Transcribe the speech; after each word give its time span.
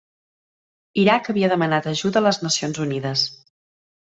Iraq 1.01 1.29
havia 1.33 1.49
demanat 1.53 1.91
ajuda 1.93 2.25
a 2.25 2.27
les 2.29 2.41
Nacions 2.49 2.83
Unides. 2.87 3.29